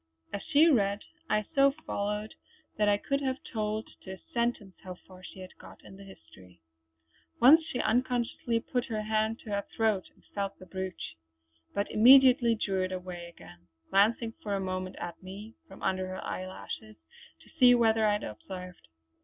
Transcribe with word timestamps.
As 0.33 0.41
she 0.51 0.65
read 0.67 1.03
I 1.29 1.45
so 1.53 1.73
followed 1.85 2.33
that 2.75 2.89
I 2.89 2.97
could 2.97 3.21
have 3.21 3.37
told 3.53 3.87
to 4.01 4.13
a 4.13 4.17
sentence 4.33 4.73
how 4.83 4.95
far 4.95 5.23
she 5.23 5.41
had 5.41 5.55
got 5.59 5.83
in 5.85 5.95
the 5.95 6.03
history. 6.03 6.59
Once 7.39 7.61
she 7.63 7.79
unconsciously 7.79 8.59
put 8.61 8.85
her 8.85 9.03
hand 9.03 9.39
to 9.41 9.51
her 9.51 9.61
throat 9.77 10.05
and 10.15 10.23
felt 10.33 10.57
the 10.57 10.65
brooch; 10.65 11.17
but 11.75 11.85
immediately 11.91 12.55
drew 12.55 12.81
it 12.81 12.91
away 12.91 13.27
again, 13.27 13.67
glancing 13.91 14.31
for 14.41 14.55
a 14.55 14.59
moment 14.59 14.95
at 14.95 15.21
me 15.21 15.53
from 15.67 15.83
under 15.83 16.07
her 16.07 16.25
eyelashes 16.25 16.95
to 17.39 17.49
see 17.59 17.75
whether 17.75 18.03
I 18.07 18.13
had 18.13 18.23
observed. 18.23 18.87